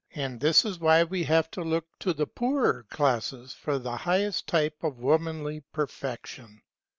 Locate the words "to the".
1.99-2.25